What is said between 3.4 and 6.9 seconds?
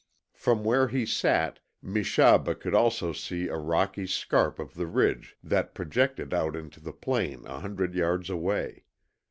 a rocky scarp of the ridge that projected out into